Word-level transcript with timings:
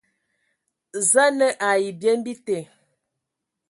Za 1.11 1.23
a 1.31 1.35
nǝ 1.37 1.47
ai 1.69 1.85
byem 1.99 2.19
bite, 2.25 2.57